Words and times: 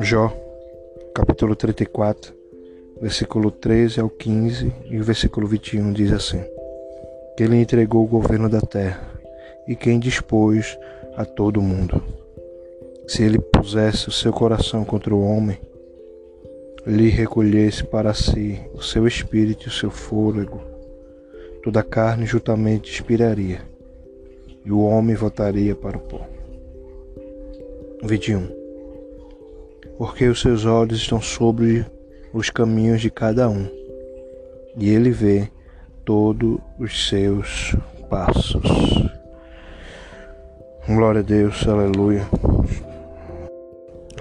Jó, 0.00 0.32
capítulo 1.12 1.56
34, 1.56 2.32
versículo 3.00 3.50
13 3.50 3.98
ao 4.00 4.08
15 4.08 4.72
e 4.88 5.00
o 5.00 5.02
versículo 5.02 5.48
21 5.48 5.92
diz 5.92 6.12
assim: 6.12 6.40
Que 7.36 7.42
ele 7.42 7.56
entregou 7.56 8.04
o 8.04 8.08
governo 8.08 8.48
da 8.48 8.60
terra 8.60 9.00
e 9.66 9.74
quem 9.74 9.98
dispôs 9.98 10.78
a 11.16 11.24
todo 11.24 11.58
o 11.58 11.62
mundo. 11.62 12.00
Se 13.08 13.24
ele 13.24 13.40
pusesse 13.40 14.08
o 14.08 14.12
seu 14.12 14.32
coração 14.32 14.84
contra 14.84 15.12
o 15.12 15.20
homem, 15.20 15.58
lhe 16.86 17.08
recolhesse 17.08 17.82
para 17.82 18.14
si 18.14 18.60
o 18.74 18.80
seu 18.80 19.04
espírito 19.04 19.66
e 19.66 19.68
o 19.68 19.72
seu 19.72 19.90
fôlego, 19.90 20.60
toda 21.64 21.80
a 21.80 21.84
carne 21.84 22.24
juntamente 22.24 22.92
expiraria, 22.92 23.62
e 24.64 24.70
o 24.70 24.80
homem 24.80 25.16
voltaria 25.16 25.74
para 25.74 25.98
o 25.98 26.00
pó. 26.00 26.24
21 28.04 28.57
porque 29.98 30.28
os 30.28 30.40
seus 30.40 30.64
olhos 30.64 31.00
estão 31.00 31.20
sobre 31.20 31.84
os 32.32 32.50
caminhos 32.50 33.00
de 33.00 33.10
cada 33.10 33.48
um, 33.48 33.68
e 34.76 34.88
ele 34.88 35.10
vê 35.10 35.50
todos 36.04 36.58
os 36.78 37.08
seus 37.08 37.74
passos. 38.08 38.62
Glória 40.86 41.20
a 41.20 41.24
Deus, 41.24 41.66
aleluia. 41.66 42.24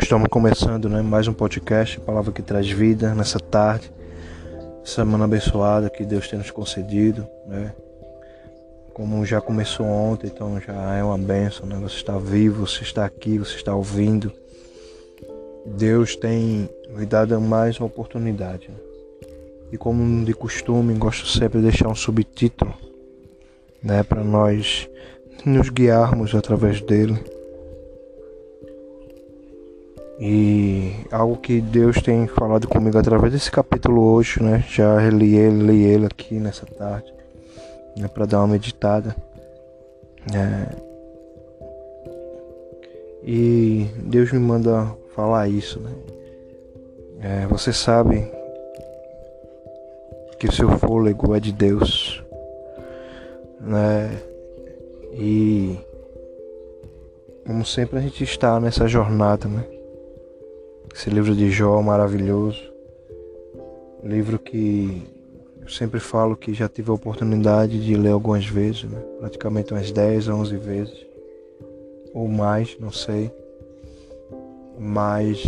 Estamos 0.01 0.27
começando 0.29 0.89
né, 0.89 1.03
mais 1.03 1.27
um 1.27 1.33
podcast, 1.33 1.99
palavra 1.99 2.31
que 2.31 2.41
traz 2.41 2.67
vida 2.69 3.13
nessa 3.13 3.39
tarde, 3.39 3.91
semana 4.83 5.25
abençoada 5.25 5.91
que 5.91 6.03
Deus 6.05 6.27
tem 6.27 6.39
nos 6.39 6.49
concedido. 6.49 7.27
Né? 7.45 7.71
Como 8.93 9.23
já 9.25 9.39
começou 9.39 9.85
ontem, 9.85 10.27
então 10.27 10.59
já 10.59 10.95
é 10.95 11.03
uma 11.03 11.19
benção, 11.19 11.67
né? 11.67 11.77
Você 11.81 11.97
está 11.97 12.17
vivo, 12.17 12.65
você 12.65 12.81
está 12.81 13.05
aqui, 13.05 13.37
você 13.37 13.55
está 13.55 13.75
ouvindo. 13.75 14.33
Deus 15.75 16.15
tem 16.15 16.69
me 16.89 17.05
dado 17.05 17.39
mais 17.41 17.77
uma 17.79 17.87
oportunidade. 17.87 18.69
E 19.71 19.77
como 19.77 20.23
de 20.23 20.33
costume, 20.33 20.93
gosto 20.93 21.27
sempre 21.27 21.59
de 21.59 21.65
deixar 21.65 21.89
um 21.89 21.95
subtítulo, 21.95 22.73
né, 23.83 24.01
para 24.01 24.23
nós 24.23 24.89
nos 25.45 25.69
guiarmos 25.69 26.33
através 26.33 26.79
dele. 26.81 27.19
E 30.19 30.93
algo 31.11 31.37
que 31.37 31.59
Deus 31.59 32.01
tem 32.01 32.25
falado 32.27 32.67
comigo 32.67 32.97
através 32.97 33.33
desse 33.33 33.51
capítulo 33.51 34.01
hoje, 34.01 34.41
né? 34.41 34.65
Já 34.67 35.07
li 35.09 35.35
ele, 35.35 35.63
li 35.63 35.83
ele 35.83 36.05
aqui 36.07 36.35
nessa 36.35 36.65
tarde, 36.65 37.13
né, 37.97 38.07
para 38.07 38.25
dar 38.25 38.39
uma 38.39 38.47
meditada. 38.47 39.15
É... 40.33 40.87
E 43.23 43.85
Deus 44.05 44.31
me 44.31 44.39
manda 44.39 44.87
falar 45.17 45.49
isso, 45.49 45.79
né? 45.79 45.91
É, 47.19 47.47
você 47.47 47.73
sabe 47.73 48.31
que 50.37 50.47
o 50.47 50.51
seu 50.51 50.69
fôlego 50.77 51.33
é 51.33 51.39
de 51.39 51.51
Deus, 51.51 52.23
né? 53.59 54.15
E 55.13 55.75
como 57.47 57.65
sempre 57.65 57.97
a 57.97 58.01
gente 58.01 58.23
está 58.23 58.59
nessa 58.59 58.87
jornada, 58.87 59.47
né? 59.47 59.65
Esse 60.93 61.09
livro 61.09 61.35
de 61.35 61.49
Jó 61.49 61.81
maravilhoso, 61.81 62.61
livro 64.03 64.37
que 64.37 65.01
eu 65.63 65.67
sempre 65.67 65.99
falo 65.99 66.37
que 66.37 66.53
já 66.53 66.69
tive 66.69 66.91
a 66.91 66.93
oportunidade 66.93 67.83
de 67.83 67.95
ler 67.95 68.11
algumas 68.11 68.45
vezes, 68.45 68.83
né? 68.83 68.99
praticamente 69.19 69.73
umas 69.73 69.91
10, 69.91 70.29
11 70.29 70.57
vezes, 70.57 71.07
ou 72.13 72.27
mais, 72.27 72.77
não 72.79 72.91
sei 72.91 73.31
mas 74.77 75.43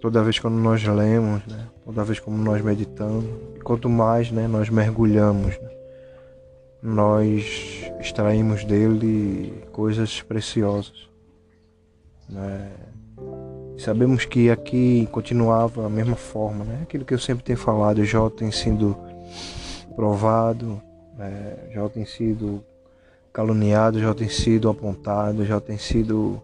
toda 0.00 0.22
vez 0.22 0.38
quando 0.38 0.56
nós 0.56 0.82
lemos, 0.84 1.46
né, 1.46 1.68
toda 1.84 2.04
vez 2.04 2.18
como 2.20 2.36
nós 2.36 2.62
meditamos, 2.62 3.24
quanto 3.62 3.88
mais 3.88 4.30
né, 4.30 4.46
nós 4.46 4.68
mergulhamos, 4.68 5.58
né, 5.58 5.70
nós 6.82 7.90
extraímos 8.00 8.64
dele 8.64 9.64
coisas 9.72 10.20
preciosas. 10.22 11.08
Né. 12.28 12.70
Sabemos 13.78 14.24
que 14.24 14.50
aqui 14.50 15.08
continuava 15.10 15.86
a 15.86 15.88
mesma 15.88 16.16
forma, 16.16 16.64
né? 16.64 16.80
aquilo 16.82 17.04
que 17.04 17.12
eu 17.12 17.18
sempre 17.18 17.42
tenho 17.42 17.58
falado, 17.58 18.04
Jó 18.04 18.30
tem 18.30 18.50
sido 18.50 18.96
provado, 19.96 20.80
né? 21.16 21.56
Jó 21.72 21.88
tem 21.88 22.04
sido 22.04 22.62
caluniado, 23.32 23.98
já 23.98 24.14
tem 24.14 24.28
sido 24.28 24.68
apontado, 24.68 25.44
já 25.44 25.60
tem 25.60 25.76
sido 25.76 26.40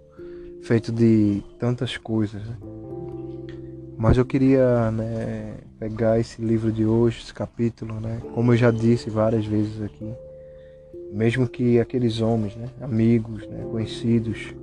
feito 0.62 0.93
de 0.93 1.43
tantas 1.59 1.97
coisas. 1.97 2.43
Né? 2.43 2.56
Mas 3.97 4.16
eu 4.16 4.25
queria 4.25 4.91
né, 4.91 5.56
pegar 5.78 6.19
esse 6.19 6.41
livro 6.41 6.72
de 6.72 6.84
hoje, 6.87 7.21
esse 7.22 7.34
capítulo, 7.34 8.00
né, 8.00 8.21
como 8.34 8.53
eu 8.53 8.56
já 8.56 8.70
disse 8.70 9.10
várias 9.10 9.44
vezes 9.44 9.82
aqui, 9.82 10.10
mesmo 11.12 11.47
que 11.47 11.78
aqueles 11.78 12.20
homens, 12.20 12.56
né, 12.56 12.69
amigos, 12.81 13.47
né, 13.47 13.62
conhecidos 13.70 14.54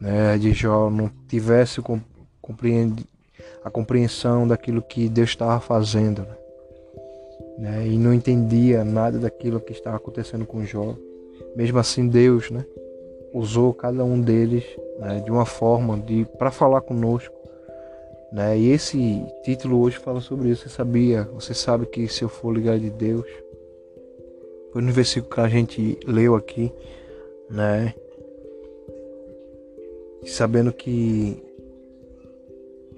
né, 0.00 0.38
de 0.38 0.52
Jó 0.52 0.88
não 0.88 1.10
tivessem 1.26 1.84
a 3.64 3.70
compreensão 3.70 4.46
daquilo 4.46 4.82
que 4.82 5.08
Deus 5.08 5.30
estava 5.30 5.58
fazendo 5.60 6.22
né, 6.22 6.36
né, 7.58 7.88
e 7.88 7.98
não 7.98 8.14
entendia 8.14 8.84
nada 8.84 9.18
daquilo 9.18 9.58
que 9.58 9.72
estava 9.72 9.96
acontecendo 9.96 10.46
com 10.46 10.64
Jó, 10.64 10.94
mesmo 11.56 11.78
assim 11.78 12.06
Deus, 12.06 12.52
né, 12.52 12.64
usou 13.34 13.74
cada 13.74 14.04
um 14.04 14.20
deles 14.20 14.64
né, 14.98 15.20
de 15.20 15.30
uma 15.30 15.46
forma 15.46 15.96
de 15.98 16.26
para 16.38 16.50
falar 16.50 16.80
conosco. 16.80 17.34
Né? 18.32 18.58
E 18.58 18.70
esse 18.70 19.24
título 19.42 19.80
hoje 19.80 19.98
fala 19.98 20.20
sobre 20.20 20.50
isso. 20.50 20.68
Você 20.68 20.74
sabia? 20.74 21.24
Você 21.34 21.54
sabe 21.54 21.86
que 21.86 22.06
se 22.08 22.22
eu 22.22 22.28
for 22.28 22.52
ligar 22.52 22.78
de 22.78 22.90
Deus, 22.90 23.26
foi 24.72 24.82
no 24.82 24.92
versículo 24.92 25.32
que 25.32 25.40
a 25.40 25.48
gente 25.48 25.98
leu 26.06 26.34
aqui, 26.34 26.72
né? 27.48 27.94
Sabendo 30.26 30.72
que 30.72 31.42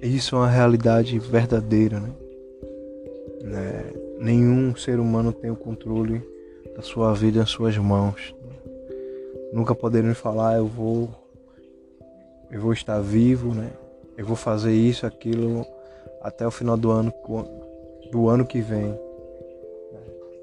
isso 0.03 0.35
é 0.35 0.39
uma 0.39 0.49
realidade 0.49 1.19
verdadeira, 1.19 2.01
né? 2.01 2.11
né? 3.43 3.93
Nenhum 4.19 4.75
ser 4.75 4.99
humano 4.99 5.33
tem 5.33 5.51
o 5.51 5.57
controle 5.57 6.23
da 6.75 6.83
sua 6.83 7.13
vida 7.15 7.41
em 7.41 7.47
suas 7.47 7.77
mãos. 7.79 8.35
Nunca 9.53 9.75
poderemos 9.75 10.19
falar, 10.19 10.57
eu 10.57 10.67
vou 10.67 11.09
eu 12.51 12.61
vou 12.61 12.73
estar 12.73 13.01
vivo, 13.01 13.55
né? 13.55 13.71
Eu 14.17 14.27
vou 14.27 14.37
fazer 14.37 14.73
isso, 14.73 15.07
aquilo 15.07 15.65
até 16.21 16.47
o 16.47 16.51
final 16.51 16.77
do 16.77 16.91
ano 16.91 17.13
do 18.11 18.29
ano 18.29 18.45
que 18.45 18.61
vem. 18.61 18.99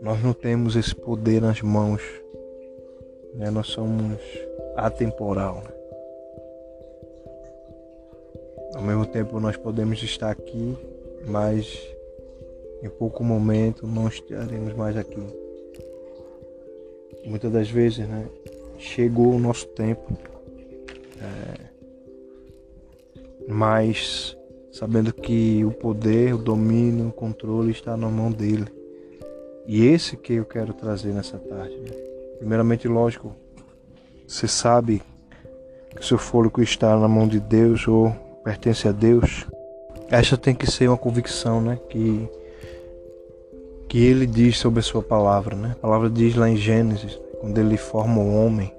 Nós 0.01 0.23
não 0.23 0.33
temos 0.33 0.75
esse 0.75 0.95
poder 0.95 1.41
nas 1.41 1.61
mãos. 1.61 2.01
Né? 3.33 3.49
Nós 3.49 3.67
somos 3.67 4.19
atemporal. 4.75 5.63
Né? 5.63 5.77
Ao 8.75 8.81
mesmo 8.81 9.05
tempo 9.05 9.39
nós 9.39 9.57
podemos 9.57 10.01
estar 10.03 10.31
aqui, 10.31 10.77
mas 11.25 11.67
em 12.83 12.89
pouco 12.89 13.23
momento 13.23 13.87
não 13.87 14.07
estaremos 14.07 14.73
mais 14.73 14.95
aqui. 14.95 15.21
Muitas 17.25 17.51
das 17.51 17.69
vezes, 17.69 18.07
né? 18.07 18.27
Chegou 18.77 19.33
o 19.33 19.39
nosso 19.39 19.65
tempo. 19.67 20.15
É, 21.19 21.76
mas 23.47 24.37
sabendo 24.71 25.13
que 25.13 25.63
o 25.65 25.71
poder, 25.71 26.35
o 26.35 26.37
domínio, 26.37 27.07
o 27.07 27.11
controle 27.11 27.71
está 27.71 27.95
na 27.97 28.07
mão 28.07 28.31
dele. 28.31 28.67
E 29.65 29.85
esse 29.85 30.15
que 30.15 30.33
eu 30.33 30.45
quero 30.45 30.73
trazer 30.73 31.13
nessa 31.13 31.37
tarde. 31.37 31.75
Né? 31.77 31.91
Primeiramente, 32.37 32.87
lógico, 32.87 33.35
você 34.27 34.47
sabe 34.47 35.01
que 35.95 36.05
seu 36.05 36.17
fôlego 36.17 36.61
está 36.61 36.95
na 36.95 37.07
mão 37.07 37.27
de 37.27 37.39
Deus 37.39 37.87
ou 37.87 38.15
pertence 38.43 38.87
a 38.87 38.91
Deus. 38.91 39.47
Essa 40.09 40.37
tem 40.37 40.53
que 40.53 40.69
ser 40.69 40.87
uma 40.87 40.97
convicção, 40.97 41.61
né? 41.61 41.79
Que 41.89 42.29
que 43.87 44.03
ele 44.03 44.25
diz 44.25 44.57
sobre 44.57 44.81
a 44.81 44.83
sua 44.83 45.01
palavra, 45.01 45.55
né? 45.55 45.71
A 45.77 45.79
palavra 45.79 46.09
diz 46.09 46.35
lá 46.35 46.49
em 46.49 46.57
Gênesis, 46.57 47.17
quando 47.39 47.57
ele 47.57 47.77
forma 47.77 48.21
o 48.21 48.35
homem, 48.35 48.73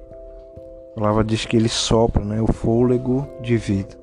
a 0.92 1.00
palavra 1.00 1.24
diz 1.24 1.46
que 1.46 1.56
ele 1.56 1.68
sopra, 1.68 2.22
né? 2.22 2.42
O 2.42 2.52
fôlego 2.52 3.26
de 3.40 3.56
vida. 3.56 3.97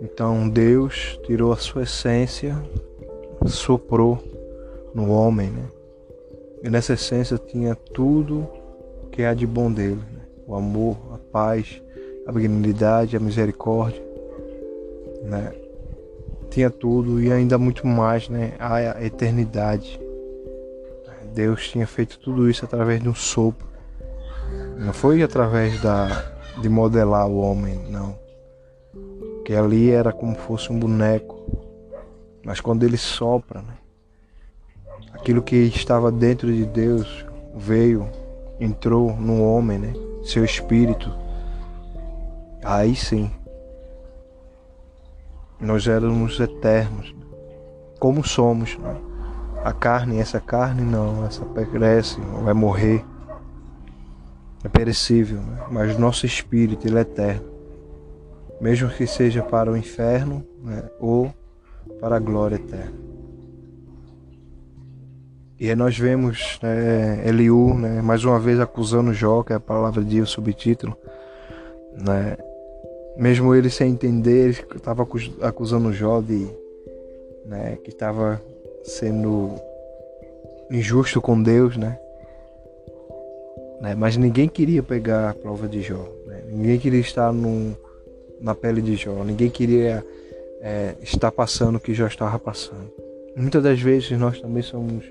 Então 0.00 0.48
Deus 0.48 1.18
tirou 1.24 1.52
a 1.52 1.56
sua 1.56 1.84
essência, 1.84 2.56
soprou 3.46 4.18
no 4.94 5.10
homem, 5.10 5.50
né? 5.50 5.64
E 6.62 6.70
nessa 6.70 6.94
essência 6.94 7.38
tinha 7.38 7.74
tudo 7.74 8.48
que 9.12 9.22
há 9.22 9.34
de 9.34 9.46
bom 9.46 9.70
dele: 9.70 10.00
né? 10.12 10.22
o 10.46 10.54
amor, 10.54 10.96
a 11.12 11.18
paz, 11.18 11.80
a 12.26 12.32
benignidade, 12.32 13.16
a 13.16 13.20
misericórdia, 13.20 14.02
né? 15.22 15.52
Tinha 16.50 16.70
tudo 16.70 17.20
e 17.20 17.32
ainda 17.32 17.58
muito 17.58 17.86
mais, 17.86 18.28
né? 18.28 18.54
A 18.58 19.04
eternidade. 19.04 20.00
Deus 21.32 21.68
tinha 21.68 21.86
feito 21.86 22.20
tudo 22.20 22.48
isso 22.48 22.64
através 22.64 23.02
de 23.02 23.08
um 23.08 23.14
sopro. 23.14 23.66
Não 24.78 24.92
foi 24.92 25.20
através 25.22 25.80
da 25.80 26.32
de 26.62 26.68
modelar 26.68 27.26
o 27.26 27.38
homem, 27.38 27.76
não 27.90 28.23
que 29.44 29.54
ali 29.54 29.90
era 29.90 30.12
como 30.12 30.34
fosse 30.34 30.72
um 30.72 30.78
boneco. 30.78 31.38
Mas 32.44 32.60
quando 32.60 32.82
ele 32.82 32.96
sopra, 32.96 33.62
né? 33.62 33.74
aquilo 35.12 35.42
que 35.42 35.56
estava 35.56 36.10
dentro 36.10 36.52
de 36.52 36.64
Deus 36.64 37.24
veio, 37.54 38.08
entrou 38.58 39.14
no 39.16 39.42
homem, 39.42 39.78
né? 39.78 39.92
seu 40.22 40.44
espírito. 40.44 41.10
Aí 42.62 42.96
sim, 42.96 43.30
nós 45.60 45.86
éramos 45.86 46.38
eternos, 46.40 47.14
como 47.98 48.24
somos. 48.24 48.76
Né? 48.78 48.96
A 49.62 49.72
carne, 49.72 50.18
essa 50.18 50.40
carne 50.40 50.82
não, 50.82 51.24
essa 51.26 51.44
perece, 51.44 52.20
vai 52.42 52.54
morrer, 52.54 53.04
é 54.62 54.68
perecível, 54.68 55.40
né? 55.40 55.66
mas 55.70 55.98
nosso 55.98 56.26
espírito 56.26 56.86
ele 56.86 56.98
é 56.98 57.00
eterno, 57.00 57.53
mesmo 58.60 58.88
que 58.88 59.06
seja 59.06 59.42
para 59.42 59.70
o 59.70 59.76
inferno 59.76 60.44
né? 60.62 60.82
ou 60.98 61.32
para 62.00 62.16
a 62.16 62.18
glória 62.18 62.56
eterna. 62.56 63.04
E 65.58 65.68
aí 65.68 65.76
nós 65.76 65.96
vemos 65.98 66.58
né, 66.62 67.26
Eliú, 67.26 67.74
né, 67.74 68.02
mais 68.02 68.24
uma 68.24 68.38
vez 68.40 68.58
acusando 68.58 69.14
Jó, 69.14 69.42
que 69.42 69.52
é 69.52 69.56
a 69.56 69.60
palavra 69.60 70.02
de 70.02 70.20
o 70.20 70.26
subtítulo, 70.26 70.96
né, 71.92 72.36
mesmo 73.16 73.54
ele 73.54 73.70
sem 73.70 73.92
entender, 73.92 74.44
ele 74.44 74.76
estava 74.76 75.06
acusando 75.40 75.92
Jó 75.92 76.20
de 76.20 76.48
né, 77.46 77.78
que 77.82 77.90
estava 77.90 78.42
sendo 78.82 79.54
injusto 80.70 81.20
com 81.20 81.40
Deus, 81.40 81.76
né? 81.76 81.98
né? 83.80 83.94
Mas 83.94 84.16
ninguém 84.16 84.48
queria 84.48 84.82
pegar 84.82 85.30
a 85.30 85.34
prova 85.34 85.68
de 85.68 85.82
Jó. 85.82 86.08
Né? 86.26 86.42
Ninguém 86.48 86.78
queria 86.78 87.00
estar 87.00 87.32
no, 87.32 87.76
na 88.44 88.54
pele 88.54 88.82
de 88.82 88.94
Jó. 88.94 89.24
Ninguém 89.24 89.48
queria 89.48 90.04
é, 90.60 90.94
estar 91.02 91.32
passando 91.32 91.76
o 91.76 91.80
que 91.80 91.94
Jó 91.94 92.06
estava 92.06 92.38
passando. 92.38 92.92
Muitas 93.34 93.62
das 93.62 93.80
vezes 93.80 94.10
nós 94.18 94.38
também 94.38 94.62
somos 94.62 95.10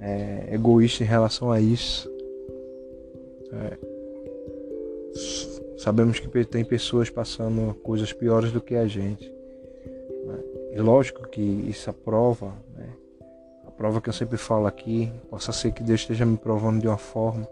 é, 0.00 0.48
egoístas 0.52 1.02
em 1.02 1.10
relação 1.10 1.52
a 1.52 1.60
isso. 1.60 2.10
É, 3.52 3.76
sabemos 5.76 6.18
que 6.18 6.44
tem 6.46 6.64
pessoas 6.64 7.10
passando 7.10 7.74
coisas 7.82 8.10
piores 8.12 8.50
do 8.50 8.60
que 8.60 8.74
a 8.74 8.86
gente. 8.86 9.30
E 10.72 10.80
lógico 10.80 11.28
que 11.28 11.40
isso 11.40 11.92
prova, 11.92 12.52
né? 12.76 12.88
a 13.66 13.70
prova 13.70 14.00
que 14.00 14.08
eu 14.08 14.12
sempre 14.12 14.36
falo 14.36 14.66
aqui, 14.66 15.10
possa 15.30 15.52
ser 15.52 15.72
que 15.72 15.82
Deus 15.82 16.00
esteja 16.00 16.26
me 16.26 16.36
provando 16.36 16.80
de 16.80 16.88
uma 16.88 16.98
forma 16.98 17.48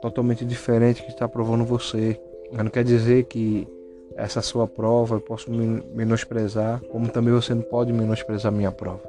totalmente 0.00 0.44
diferente 0.44 1.02
que 1.02 1.10
está 1.10 1.28
provando 1.28 1.64
você. 1.64 2.20
Mas 2.50 2.64
não 2.64 2.70
quer 2.70 2.82
dizer 2.82 3.24
que 3.24 3.66
essa 4.16 4.40
sua 4.40 4.66
prova 4.66 5.16
eu 5.16 5.20
posso 5.20 5.50
menosprezar, 5.50 6.80
como 6.90 7.08
também 7.08 7.32
você 7.32 7.54
não 7.54 7.62
pode 7.62 7.92
menosprezar 7.92 8.50
minha 8.50 8.72
prova. 8.72 9.02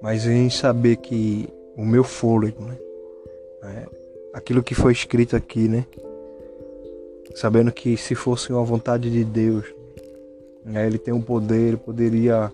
Mas 0.00 0.26
em 0.26 0.48
saber 0.50 0.96
que 0.96 1.48
o 1.76 1.84
meu 1.84 2.04
fôlego, 2.04 2.62
né? 2.62 2.76
É, 3.62 3.86
aquilo 4.34 4.62
que 4.62 4.74
foi 4.74 4.92
escrito 4.92 5.34
aqui, 5.34 5.66
né? 5.66 5.84
Sabendo 7.34 7.72
que 7.72 7.96
se 7.96 8.14
fosse 8.14 8.52
uma 8.52 8.62
vontade 8.62 9.10
de 9.10 9.24
Deus, 9.24 9.64
né? 10.64 10.86
Ele 10.86 10.98
tem 10.98 11.12
um 11.12 11.22
poder, 11.22 11.68
ele 11.68 11.76
poderia, 11.76 12.52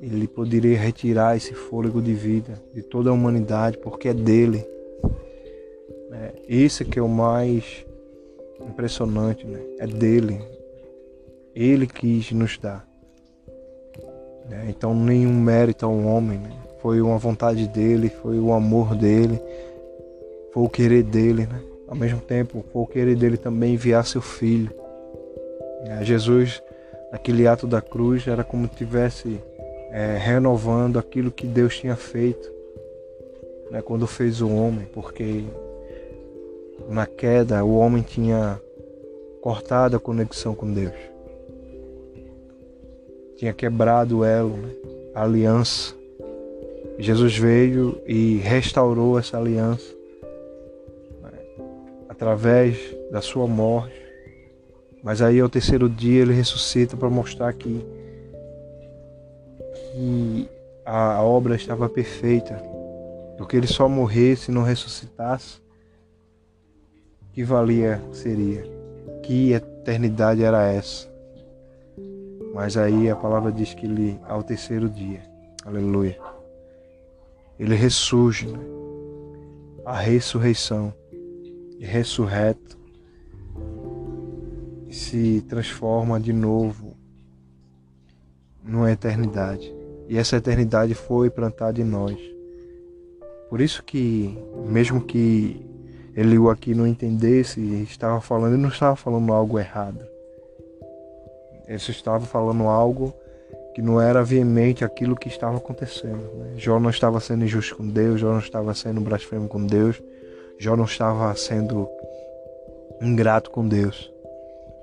ele 0.00 0.26
poderia 0.26 0.78
retirar 0.78 1.36
esse 1.36 1.54
fôlego 1.54 2.02
de 2.02 2.14
vida 2.14 2.60
de 2.74 2.82
toda 2.82 3.10
a 3.10 3.12
humanidade, 3.12 3.78
porque 3.78 4.08
é 4.08 4.14
dele. 4.14 4.66
É, 6.10 6.32
esse 6.48 6.84
que 6.84 6.98
é 6.98 7.02
o 7.02 7.08
mais 7.08 7.85
impressionante, 8.68 9.46
né? 9.46 9.60
É 9.78 9.86
dele. 9.86 10.40
Ele 11.54 11.86
quis 11.86 12.32
nos 12.32 12.58
dar. 12.58 12.86
Né? 14.48 14.66
Então 14.68 14.94
nenhum 14.94 15.34
mérito 15.34 15.86
ao 15.86 15.96
homem, 15.98 16.38
né? 16.38 16.50
Foi 16.80 17.00
uma 17.00 17.18
vontade 17.18 17.66
dele, 17.66 18.08
foi 18.08 18.38
o 18.38 18.52
amor 18.52 18.94
dele, 18.94 19.40
foi 20.52 20.62
o 20.62 20.68
querer 20.68 21.02
dele, 21.02 21.46
né? 21.46 21.60
Ao 21.88 21.96
mesmo 21.96 22.20
tempo, 22.20 22.64
foi 22.72 22.82
o 22.82 22.86
querer 22.86 23.16
dele 23.16 23.36
também 23.36 23.74
enviar 23.74 24.04
seu 24.04 24.20
filho. 24.20 24.70
É, 25.84 26.04
Jesus 26.04 26.62
aquele 27.12 27.46
ato 27.46 27.66
da 27.66 27.80
cruz 27.80 28.26
era 28.26 28.44
como 28.44 28.68
se 28.68 28.74
tivesse 28.74 29.40
é, 29.90 30.16
renovando 30.18 30.98
aquilo 30.98 31.30
que 31.30 31.46
Deus 31.46 31.78
tinha 31.78 31.96
feito 31.96 32.52
né, 33.70 33.80
quando 33.82 34.06
fez 34.06 34.40
o 34.40 34.48
homem, 34.48 34.86
porque 34.92 35.44
na 36.88 37.06
queda 37.06 37.64
o 37.64 37.76
homem 37.76 38.02
tinha 38.02 38.60
cortado 39.40 39.96
a 39.96 40.00
conexão 40.00 40.54
com 40.54 40.72
Deus, 40.72 40.94
tinha 43.36 43.52
quebrado 43.52 44.18
o 44.18 44.24
elo, 44.24 44.56
né, 44.56 44.70
a 45.14 45.22
aliança. 45.22 45.94
Jesus 46.98 47.36
veio 47.36 48.00
e 48.06 48.36
restaurou 48.38 49.18
essa 49.18 49.36
aliança 49.36 49.94
né, 51.22 51.38
através 52.08 52.78
da 53.10 53.20
sua 53.20 53.46
morte 53.46 54.06
mas 55.06 55.22
aí 55.22 55.38
ao 55.38 55.48
terceiro 55.48 55.88
dia 55.88 56.22
ele 56.22 56.32
ressuscita 56.32 56.96
para 56.96 57.08
mostrar 57.08 57.52
que, 57.52 57.86
que 59.92 60.48
a 60.84 61.22
obra 61.22 61.54
estava 61.54 61.88
perfeita. 61.88 62.60
Porque 63.38 63.56
ele 63.56 63.68
só 63.68 63.88
morresse 63.88 64.50
e 64.50 64.54
não 64.54 64.64
ressuscitasse, 64.64 65.60
que 67.36 67.44
valia 67.44 68.02
seria? 68.12 68.64
Que 69.22 69.52
eternidade 69.52 70.42
era 70.42 70.72
essa? 70.72 71.06
Mas 72.54 72.78
aí 72.78 73.10
a 73.10 73.14
palavra 73.14 73.52
diz 73.52 73.74
que 73.74 73.84
ele, 73.84 74.18
ao 74.26 74.42
terceiro 74.42 74.88
dia, 74.88 75.20
aleluia, 75.62 76.18
ele 77.60 77.74
ressurge, 77.74 78.46
né? 78.46 78.58
a 79.84 79.98
ressurreição, 79.98 80.94
e 81.78 81.84
ressurreto, 81.84 82.78
se 84.90 85.44
transforma 85.46 86.18
de 86.18 86.32
novo 86.32 86.96
numa 88.64 88.90
eternidade. 88.90 89.70
E 90.08 90.16
essa 90.16 90.38
eternidade 90.38 90.94
foi 90.94 91.28
plantada 91.28 91.82
em 91.82 91.84
nós. 91.84 92.18
Por 93.50 93.60
isso 93.60 93.84
que, 93.84 94.38
mesmo 94.66 95.02
que 95.04 95.65
ele 96.16 96.36
aqui 96.50 96.74
não 96.74 96.86
entendesse, 96.86 97.60
estava 97.82 98.22
falando, 98.22 98.54
ele 98.54 98.62
não 98.62 98.70
estava 98.70 98.96
falando 98.96 99.30
algo 99.34 99.58
errado. 99.58 100.00
Ele 101.68 101.76
estava 101.76 102.24
falando 102.24 102.64
algo 102.64 103.12
que 103.74 103.82
não 103.82 104.00
era 104.00 104.24
veemente 104.24 104.82
aquilo 104.82 105.14
que 105.14 105.28
estava 105.28 105.58
acontecendo. 105.58 106.22
Né? 106.38 106.54
Jó 106.56 106.80
não 106.80 106.88
estava 106.88 107.20
sendo 107.20 107.44
injusto 107.44 107.76
com 107.76 107.86
Deus, 107.86 108.18
Jó 108.18 108.32
não 108.32 108.38
estava 108.38 108.72
sendo 108.72 109.02
blasfemo 109.02 109.46
com 109.46 109.66
Deus, 109.66 110.02
Jó 110.58 110.74
não 110.74 110.86
estava 110.86 111.34
sendo 111.36 111.86
ingrato 113.02 113.50
com 113.50 113.68
Deus. 113.68 114.10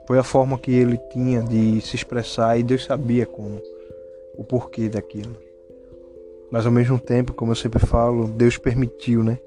Foi 0.06 0.20
a 0.20 0.24
forma 0.24 0.60
que 0.60 0.72
ele 0.72 1.00
tinha 1.12 1.42
de 1.42 1.82
se 1.82 1.96
expressar 1.96 2.60
e 2.60 2.64
Deus 2.64 2.86
sabia 2.86 3.26
como, 3.26 3.60
o 4.38 4.44
porquê 4.44 4.88
daquilo. 4.88 5.36
Mas 6.52 6.68
ao 6.68 6.72
mesmo 6.72 7.00
tempo, 7.00 7.34
como 7.34 7.54
eu 7.54 7.56
sempre 7.56 7.84
falo, 7.84 8.28
Deus 8.28 8.56
permitiu, 8.56 9.24
né? 9.24 9.40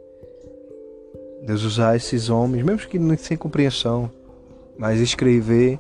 Deus 1.47 1.63
usar 1.63 1.97
esses 1.97 2.29
homens, 2.29 2.65
mesmo 2.65 2.89
que 2.89 2.99
sem 3.19 3.37
compreensão, 3.37 4.11
mas 4.77 5.01
escrever 5.01 5.79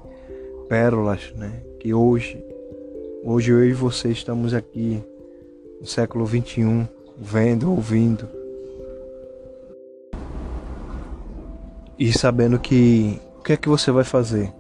pérolas, 0.68 1.32
né? 1.36 1.60
Que 1.80 1.92
hoje, 1.92 2.42
hoje 3.24 3.50
eu 3.50 3.64
e 3.64 3.72
você 3.72 4.10
estamos 4.10 4.54
aqui 4.54 5.02
no 5.80 5.86
século 5.86 6.24
21, 6.24 6.86
vendo, 7.18 7.70
ouvindo 7.70 8.28
e 11.98 12.12
sabendo 12.12 12.58
que 12.58 13.20
que 13.46 13.52
é 13.52 13.56
que 13.56 13.68
você 13.68 13.92
vai 13.92 14.02
fazer 14.02 14.52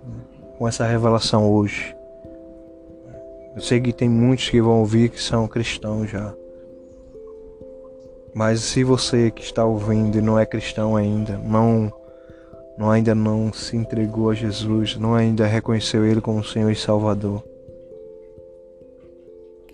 com 0.56 0.68
essa 0.68 0.86
revelação 0.86 1.50
hoje? 1.50 1.92
Eu 3.56 3.60
sei 3.60 3.80
que 3.80 3.92
tem 3.92 4.08
muitos 4.08 4.48
que 4.48 4.62
vão 4.62 4.78
ouvir 4.78 5.08
que 5.08 5.20
são 5.20 5.48
cristãos 5.48 6.08
já. 6.08 6.32
Mas 8.36 8.60
se 8.60 8.84
você 8.84 9.30
que 9.30 9.42
está 9.42 9.64
ouvindo 9.64 10.18
e 10.18 10.20
não 10.20 10.38
é 10.38 10.44
cristão 10.44 10.94
ainda, 10.94 11.38
não, 11.38 11.90
não 12.76 12.90
ainda 12.90 13.14
não 13.14 13.50
se 13.50 13.74
entregou 13.74 14.28
a 14.28 14.34
Jesus, 14.34 14.98
não 14.98 15.14
ainda 15.14 15.46
reconheceu 15.46 16.04
Ele 16.04 16.20
como 16.20 16.44
Senhor 16.44 16.70
e 16.70 16.76
Salvador. 16.76 17.42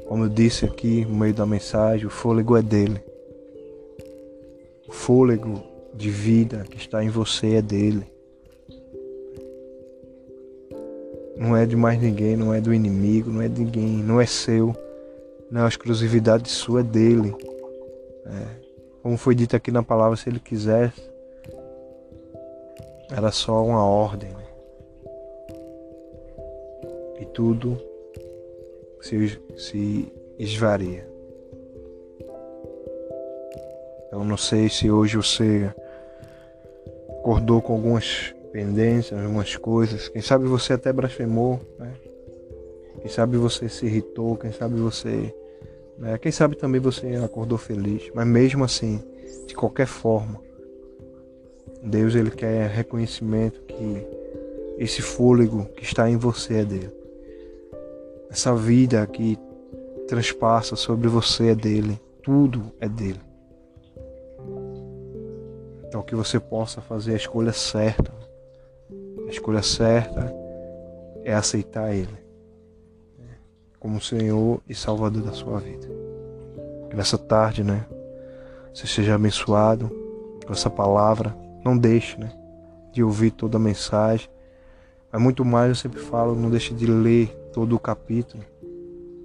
Como 0.06 0.24
eu 0.24 0.28
disse 0.28 0.64
aqui 0.64 1.04
no 1.04 1.16
meio 1.16 1.34
da 1.34 1.44
mensagem, 1.44 2.06
o 2.06 2.10
fôlego 2.10 2.56
é 2.56 2.62
dele. 2.62 3.02
O 4.88 4.92
fôlego 4.92 5.60
de 5.92 6.08
vida 6.08 6.64
que 6.70 6.76
está 6.76 7.02
em 7.02 7.08
você 7.08 7.56
é 7.56 7.62
dele. 7.62 8.06
não 11.42 11.56
é 11.56 11.66
de 11.66 11.74
mais 11.74 12.00
ninguém, 12.00 12.36
não 12.36 12.54
é 12.54 12.60
do 12.60 12.72
inimigo, 12.72 13.28
não 13.28 13.42
é 13.42 13.48
de 13.48 13.64
ninguém, 13.64 13.88
não 13.96 14.20
é 14.20 14.26
seu. 14.26 14.72
Não, 15.50 15.64
a 15.64 15.68
exclusividade 15.68 16.48
sua 16.48 16.80
é 16.80 16.84
dele. 16.84 17.34
É. 18.26 18.72
Como 19.02 19.16
foi 19.16 19.34
dito 19.34 19.56
aqui 19.56 19.70
na 19.70 19.82
palavra, 19.82 20.16
se 20.16 20.28
ele 20.28 20.38
quisesse, 20.38 21.10
era 23.10 23.30
só 23.32 23.64
uma 23.64 23.84
ordem. 23.84 24.30
Né? 24.30 24.42
tudo 27.32 27.78
se, 29.00 29.38
se 29.56 30.12
esvaria. 30.38 31.06
Eu 34.10 34.24
não 34.24 34.36
sei 34.36 34.68
se 34.68 34.90
hoje 34.90 35.16
você 35.16 35.72
acordou 37.18 37.62
com 37.62 37.72
algumas 37.72 38.34
pendências, 38.52 39.18
algumas 39.18 39.56
coisas. 39.56 40.08
Quem 40.08 40.20
sabe 40.20 40.46
você 40.46 40.74
até 40.74 40.92
blasfemou, 40.92 41.60
né? 41.78 41.94
Quem 43.00 43.10
sabe 43.10 43.36
você 43.36 43.68
se 43.68 43.86
irritou, 43.86 44.36
quem 44.36 44.52
sabe 44.52 44.76
você. 44.76 45.34
Né? 45.98 46.18
Quem 46.18 46.32
sabe 46.32 46.56
também 46.56 46.80
você 46.80 47.14
acordou 47.16 47.58
feliz. 47.58 48.10
Mas 48.14 48.26
mesmo 48.26 48.64
assim, 48.64 49.02
de 49.46 49.54
qualquer 49.54 49.86
forma, 49.86 50.40
Deus 51.82 52.14
ele 52.14 52.30
quer 52.30 52.68
reconhecimento 52.68 53.60
que 53.62 54.06
esse 54.78 55.02
fôlego 55.02 55.66
que 55.76 55.84
está 55.84 56.08
em 56.08 56.16
você 56.16 56.60
é 56.60 56.64
dele. 56.64 56.90
Essa 58.30 58.54
vida 58.54 59.06
que 59.06 59.38
transpassa 60.08 60.76
sobre 60.76 61.08
você 61.08 61.48
é 61.48 61.54
dele. 61.54 62.00
Tudo 62.22 62.72
é 62.80 62.88
dele. 62.88 63.20
Então 65.86 66.02
que 66.02 66.14
você 66.14 66.40
possa 66.40 66.80
fazer 66.80 67.12
a 67.12 67.16
escolha 67.16 67.52
certa. 67.52 68.12
A 69.26 69.30
escolha 69.30 69.62
certa 69.62 70.32
é 71.24 71.34
aceitar 71.34 71.94
Ele 71.94 72.21
como 73.82 74.00
Senhor 74.00 74.62
e 74.68 74.76
Salvador 74.76 75.24
da 75.24 75.32
sua 75.32 75.58
vida. 75.58 75.88
Que 76.88 76.94
nessa 76.94 77.18
tarde, 77.18 77.64
né, 77.64 77.84
você 78.72 78.86
seja 78.86 79.16
abençoado 79.16 79.90
com 80.46 80.52
essa 80.52 80.70
palavra. 80.70 81.36
Não 81.64 81.76
deixe, 81.76 82.16
né, 82.16 82.32
de 82.92 83.02
ouvir 83.02 83.32
toda 83.32 83.56
a 83.56 83.60
mensagem. 83.60 84.28
Mas 85.10 85.20
muito 85.20 85.44
mais 85.44 85.68
eu 85.68 85.74
sempre 85.74 86.00
falo, 86.00 86.36
não 86.36 86.48
deixe 86.48 86.72
de 86.72 86.86
ler 86.86 87.26
todo 87.52 87.74
o 87.74 87.78
capítulo, 87.78 88.44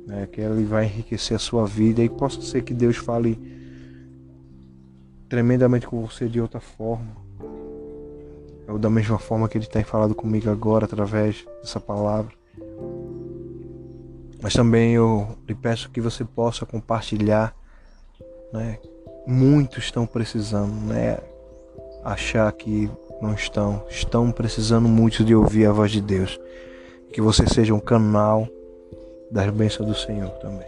né, 0.08 0.28
que 0.32 0.42
ele 0.42 0.66
vai 0.66 0.86
enriquecer 0.86 1.36
a 1.36 1.40
sua 1.40 1.68
vida 1.68 2.02
e 2.02 2.10
possa 2.10 2.42
ser 2.42 2.64
que 2.64 2.74
Deus 2.74 2.98
fale 2.98 3.40
tremendamente 5.30 5.86
com 5.86 6.02
você 6.02 6.28
de 6.28 6.42
outra 6.42 6.60
forma. 6.60 7.16
Ou 8.68 8.80
da 8.80 8.90
mesma 8.90 9.20
forma 9.20 9.48
que 9.48 9.56
ele 9.56 9.68
tem 9.68 9.84
falado 9.84 10.16
comigo 10.16 10.50
agora 10.50 10.86
através 10.86 11.46
dessa 11.62 11.80
palavra. 11.80 12.37
Mas 14.41 14.53
também 14.53 14.94
eu 14.94 15.38
lhe 15.48 15.56
peço 15.56 15.89
que 15.89 16.00
você 16.00 16.24
possa 16.24 16.65
compartilhar, 16.65 17.56
né? 18.53 18.79
Muitos 19.25 19.86
estão 19.86 20.06
precisando, 20.06 20.74
né? 20.86 21.17
Achar 22.03 22.51
que 22.51 22.89
não 23.22 23.34
estão, 23.34 23.84
estão 23.89 24.32
precisando 24.32 24.88
muito 24.88 25.24
de 25.24 25.36
ouvir 25.36 25.65
a 25.65 25.72
voz 25.72 25.91
de 25.91 26.01
Deus. 26.01 26.39
Que 27.12 27.22
você 27.22 27.48
seja 27.48 27.74
um 27.74 27.79
canal 27.79 28.48
das 29.32 29.50
bênçãos 29.50 29.88
do 29.88 29.96
Senhor 29.96 30.29
também. 30.39 30.67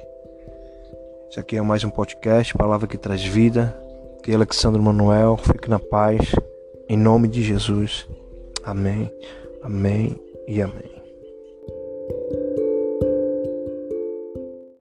Isso 1.30 1.40
aqui 1.40 1.58
é 1.58 1.62
mais 1.62 1.84
um 1.84 1.90
podcast, 1.90 2.54
palavra 2.56 2.88
que 2.88 2.98
traz 2.98 3.24
vida. 3.24 3.78
Que 4.24 4.34
Alexandre 4.34 4.82
Manuel 4.82 5.38
fique 5.38 5.70
na 5.70 5.80
paz. 5.80 6.34
Em 6.90 6.98
nome 6.98 7.28
de 7.28 7.44
Jesus. 7.44 8.08
Amém, 8.64 9.12
amém 9.64 10.20
e 10.48 10.62
amém. 10.62 10.99